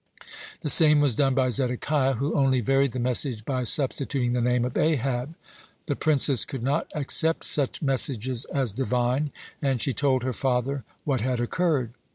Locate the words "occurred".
11.39-11.93